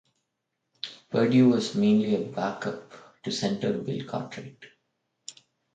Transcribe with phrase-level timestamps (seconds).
[1.11, 4.65] Perdue was mainly a backup to center Bill Cartwright.